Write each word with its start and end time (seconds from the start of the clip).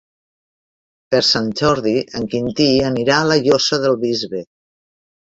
Per 1.15 1.19
Sant 1.27 1.51
Jordi 1.59 1.93
en 2.19 2.25
Quintí 2.31 2.67
anirà 2.87 3.19
a 3.19 3.29
la 3.33 3.37
Llosa 3.45 3.81
del 3.85 3.99
Bisbe. 4.05 4.43